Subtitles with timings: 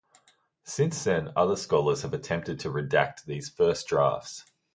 [0.63, 4.43] Since then, other scholars have attempted to redact these first drafts.